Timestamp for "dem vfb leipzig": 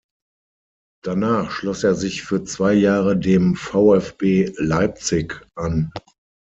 3.15-5.45